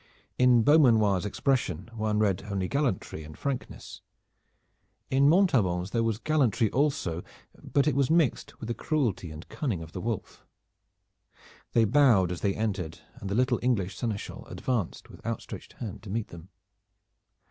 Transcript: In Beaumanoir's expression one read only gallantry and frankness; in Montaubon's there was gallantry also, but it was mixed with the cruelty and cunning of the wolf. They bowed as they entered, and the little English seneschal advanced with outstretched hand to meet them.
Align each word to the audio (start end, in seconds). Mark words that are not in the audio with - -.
In 0.39 0.63
Beaumanoir's 0.63 1.27
expression 1.27 1.87
one 1.93 2.17
read 2.17 2.41
only 2.49 2.67
gallantry 2.67 3.23
and 3.23 3.37
frankness; 3.37 4.01
in 5.11 5.29
Montaubon's 5.29 5.91
there 5.91 6.01
was 6.01 6.17
gallantry 6.17 6.71
also, 6.71 7.21
but 7.63 7.85
it 7.87 7.95
was 7.95 8.09
mixed 8.09 8.59
with 8.59 8.65
the 8.65 8.73
cruelty 8.73 9.29
and 9.29 9.47
cunning 9.47 9.83
of 9.83 9.91
the 9.91 10.01
wolf. 10.01 10.43
They 11.73 11.85
bowed 11.85 12.31
as 12.31 12.41
they 12.41 12.55
entered, 12.55 12.97
and 13.17 13.29
the 13.29 13.35
little 13.35 13.59
English 13.61 13.95
seneschal 13.95 14.47
advanced 14.47 15.07
with 15.07 15.23
outstretched 15.23 15.73
hand 15.73 16.01
to 16.01 16.09
meet 16.09 16.29
them. 16.29 16.49